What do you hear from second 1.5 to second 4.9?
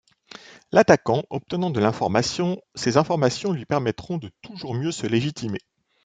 de l’information, ces informations lui permettront de toujours